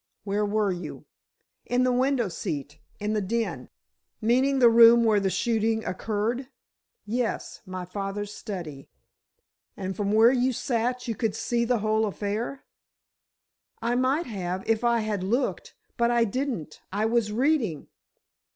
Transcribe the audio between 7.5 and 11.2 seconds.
My father's study." "And from where you sat, you